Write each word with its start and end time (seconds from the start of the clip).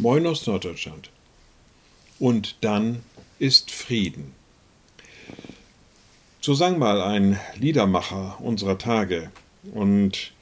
Moin 0.00 0.26
aus 0.26 0.46
Norddeutschland. 0.46 1.10
Und 2.18 2.56
dann 2.62 3.02
ist 3.38 3.70
Frieden. 3.70 4.32
So 6.40 6.54
sang 6.54 6.78
mal 6.78 7.02
ein 7.02 7.38
Liedermacher 7.56 8.38
unserer 8.40 8.78
Tage 8.78 9.30
und 9.74 10.32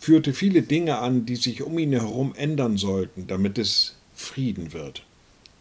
führte 0.00 0.32
viele 0.32 0.62
Dinge 0.62 0.96
an, 0.96 1.26
die 1.26 1.36
sich 1.36 1.62
um 1.62 1.78
ihn 1.78 1.92
herum 1.92 2.34
ändern 2.36 2.78
sollten, 2.78 3.26
damit 3.26 3.58
es 3.58 3.96
Frieden 4.14 4.72
wird. 4.72 5.02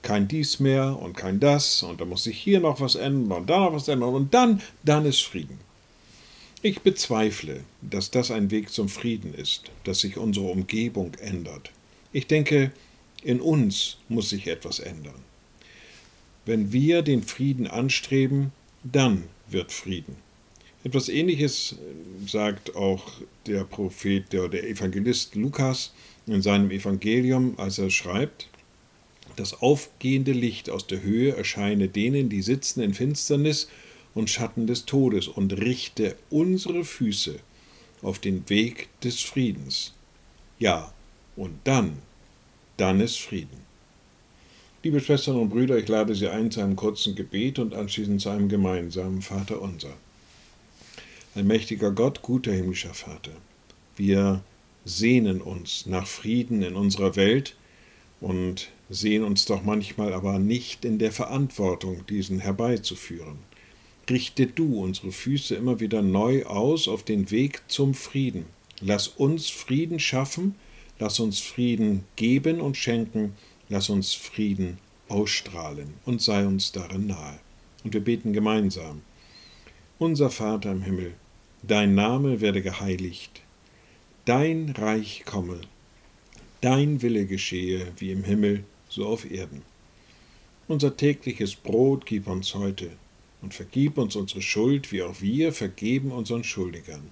Kein 0.01 0.29
dies 0.29 0.61
mehr 0.61 0.97
und 0.97 1.17
kein 1.17 1.41
das 1.41 1.83
und 1.83 1.99
da 1.99 2.05
muss 2.05 2.23
sich 2.23 2.38
hier 2.38 2.61
noch 2.61 2.79
was 2.79 2.95
ändern 2.95 3.39
und 3.39 3.49
da 3.49 3.59
noch 3.59 3.73
was 3.73 3.89
ändern 3.89 4.13
und 4.13 4.33
dann, 4.33 4.61
dann 4.83 5.05
ist 5.05 5.23
Frieden. 5.23 5.59
Ich 6.61 6.79
bezweifle, 6.79 7.65
dass 7.81 8.12
das 8.12 8.31
ein 8.31 8.49
Weg 8.49 8.70
zum 8.70 8.88
Frieden 8.88 9.34
ist, 9.34 9.71
dass 9.84 9.99
sich 9.99 10.15
unsere 10.15 10.45
Umgebung 10.45 11.15
ändert. 11.15 11.71
Ich 12.13 12.27
denke, 12.27 12.71
in 13.23 13.40
uns 13.40 13.98
muss 14.09 14.30
sich 14.30 14.48
etwas 14.48 14.80
ändern. 14.80 15.22
Wenn 16.45 16.73
wir 16.73 17.02
den 17.02 17.23
Frieden 17.23 17.68
anstreben, 17.68 18.52
dann 18.84 19.23
wird 19.48 19.72
Frieden. 19.72 20.18
Etwas 20.84 21.08
Ähnliches 21.08 21.73
äh, 21.73 22.27
sagt 22.27 22.76
auch 22.76 23.13
der 23.48 23.63
Prophet, 23.63 24.34
der, 24.34 24.49
der 24.49 24.68
Evangelist 24.68 25.36
Lukas 25.36 25.94
in 26.27 26.41
seinem 26.41 26.72
Evangelium, 26.72 27.58
als 27.58 27.77
er 27.77 27.90
schreibt, 27.90 28.49
das 29.38 29.62
aufgehende 29.62 30.34
Licht 30.34 30.70
aus 30.70 30.85
der 30.85 31.02
Höhe 31.02 31.35
erscheine 31.35 31.88
denen, 31.88 32.30
die 32.30 32.41
sitzen 32.41 32.82
in 32.82 32.94
Finsternis 32.94 33.70
und 34.13 34.30
Schatten 34.30 34.68
des 34.68 34.85
Todes 34.85 35.27
und 35.27 35.54
richte 35.54 36.16
unsere 36.30 36.84
Füße 36.84 37.40
auf 38.02 38.20
den 38.20 38.48
Weg 38.49 38.90
des 39.02 39.21
Friedens. 39.21 39.94
Ja, 40.60 40.93
und 41.35 41.54
dann 41.63 41.98
dann 42.84 42.99
ist 42.99 43.21
Frieden. 43.21 43.63
Liebe 44.84 44.99
Schwestern 44.99 45.37
und 45.37 45.48
Brüder, 45.51 45.77
ich 45.77 45.87
lade 45.87 46.13
Sie 46.15 46.27
ein 46.27 46.51
zu 46.51 46.59
einem 46.59 46.76
kurzen 46.76 47.15
Gebet 47.15 47.57
und 47.57 47.73
anschließend 47.73 48.20
zu 48.20 48.27
einem 48.27 48.49
gemeinsamen 48.49 49.21
Vater 49.21 49.62
unser. 49.62 49.93
Allmächtiger 51.34 51.91
Gott, 51.91 52.21
guter 52.21 52.51
himmlischer 52.51 52.93
Vater, 52.93 53.31
wir 53.95 54.43
sehnen 54.84 55.40
uns 55.40 55.85
nach 55.85 56.05
Frieden 56.05 56.62
in 56.62 56.75
unserer 56.75 57.15
Welt 57.15 57.55
und 58.20 58.67
sehen 58.90 59.23
uns 59.23 59.45
doch 59.45 59.63
manchmal 59.63 60.12
aber 60.12 60.37
nicht 60.37 60.84
in 60.84 60.99
der 60.99 61.13
Verantwortung, 61.13 62.05
diesen 62.07 62.40
herbeizuführen. 62.40 63.37
Richte 64.09 64.45
du 64.45 64.84
unsere 64.84 65.13
Füße 65.13 65.56
immer 65.56 65.79
wieder 65.79 66.01
neu 66.01 66.44
aus 66.44 66.90
auf 66.90 67.03
den 67.03 67.31
Weg 67.31 67.62
zum 67.69 67.94
Frieden. 67.94 68.45
Lass 68.81 69.07
uns 69.07 69.50
Frieden 69.50 70.01
schaffen, 70.01 70.56
Lass 71.00 71.19
uns 71.19 71.40
Frieden 71.40 72.06
geben 72.16 72.62
und 72.62 72.78
schenken. 72.78 73.34
Lass 73.69 73.90
uns 73.90 74.13
Frieden 74.13 74.78
ausstrahlen 75.09 75.94
und 76.06 76.22
sei 76.22 76.46
uns 76.46 76.72
darin 76.72 77.08
nahe. 77.08 77.40
Und 77.84 77.94
wir 77.94 78.02
beten 78.02 78.34
gemeinsam. 78.34 79.02
Unser 80.00 80.30
Vater 80.30 80.72
im 80.72 80.81
Himmel, 80.81 81.14
dein 81.62 81.96
Name 81.96 82.41
werde 82.41 82.62
geheiligt, 82.62 83.41
dein 84.25 84.69
Reich 84.69 85.24
komme, 85.25 85.62
dein 86.62 87.02
Wille 87.02 87.25
geschehe 87.25 87.91
wie 87.97 88.12
im 88.12 88.24
Himmel, 88.24 88.64
so 88.90 89.06
auf 89.06 89.30
Erden. 89.30 89.62
Unser 90.68 90.96
tägliches 90.96 91.56
Brot 91.56 92.06
gib 92.06 92.28
uns 92.28 92.53
heute 92.56 92.91
und 93.41 93.53
vergib 93.53 93.97
uns 93.97 94.16
unsere 94.16 94.41
Schuld, 94.41 94.91
wie 94.91 95.03
auch 95.03 95.22
wir 95.22 95.52
vergeben 95.52 96.12
unseren 96.12 96.44
Schuldigern 96.44 97.12